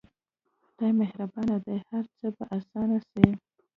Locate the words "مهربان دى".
1.01-1.75